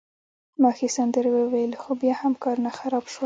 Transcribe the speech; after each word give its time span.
ما 0.61 0.71
ښې 0.77 0.87
سندرې 0.97 1.29
وویلي، 1.33 1.77
خو 1.81 1.91
بیا 2.01 2.13
هم 2.21 2.33
کارونه 2.43 2.69
خراب 2.79 3.05
شول. 3.11 3.19